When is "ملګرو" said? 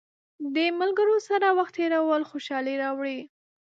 0.79-1.17